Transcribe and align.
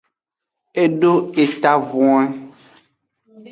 E 0.83 0.83
do 1.01 1.13
etavwen. 1.43 2.27